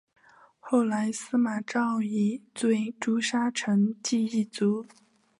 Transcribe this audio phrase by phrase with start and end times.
[0.59, 4.87] 后来司马昭以罪诛杀成济一族。